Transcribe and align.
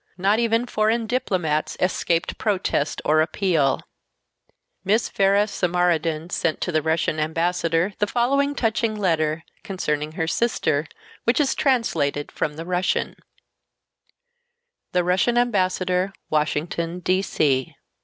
Not 0.17 0.39
even 0.39 0.65
foreign 0.65 1.05
diplomats 1.05 1.77
escaped 1.79 2.39
protest 2.39 3.03
or 3.05 3.21
appeal. 3.21 3.81
Miss 4.83 5.09
Vera 5.09 5.43
Samarodin 5.45 6.31
sent 6.31 6.59
to 6.61 6.71
the 6.71 6.81
Russian 6.81 7.19
Ambassador 7.19 7.93
the 7.99 8.07
following 8.07 8.55
touching 8.55 8.95
letter, 8.95 9.43
concerning 9.63 10.13
her 10.13 10.25
sister, 10.25 10.87
which 11.25 11.39
is 11.39 11.53
translated 11.53 12.31
from 12.31 12.55
the 12.55 12.65
Russian:— 12.65 13.15
The 14.91 15.03
Russian 15.03 15.37
Ambassador, 15.37 16.13
Washington, 16.31 17.01
D.C. 17.01 17.75